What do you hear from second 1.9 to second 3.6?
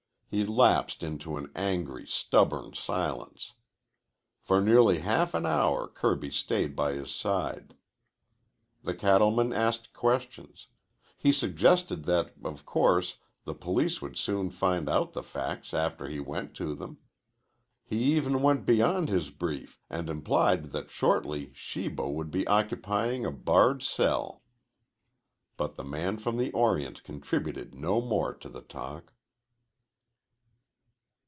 stubborn silence.